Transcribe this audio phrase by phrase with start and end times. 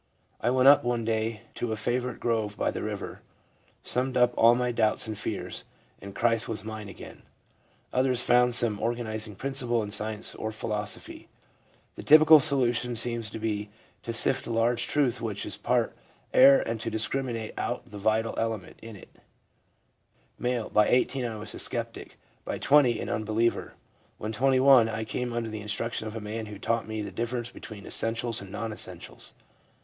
[0.39, 3.21] I went one day to a favourite grove by the river,
[3.83, 5.63] summed up all my doubts and fears,
[6.01, 7.21] and Christ was mine again/
[7.93, 11.29] Others found some organising principle in science or philosophy.
[11.93, 13.69] The typical solution seems to be
[14.01, 15.95] to sift a large truth which is part
[16.33, 19.23] error and to discriminate out the vital element in it, as in the last
[19.53, 20.73] one above and in this: M.
[20.73, 23.75] 'By 18 I was a sceptic, by 20 an unbeliever.
[24.17, 27.37] When 21 I came under the instruction of a man who taught me the differ
[27.37, 29.35] ence between essentials and non essentials.